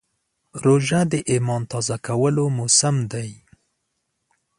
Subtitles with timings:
[0.63, 3.31] روژه د ایمان تازه کولو موسم دی.